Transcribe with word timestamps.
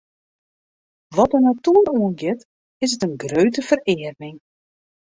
Wat 1.15 1.31
de 1.31 1.39
natoer 1.45 1.87
oangiet, 1.97 2.41
is 2.83 2.91
it 2.95 3.05
in 3.07 3.13
grutte 3.23 3.61
ferearming. 3.69 4.37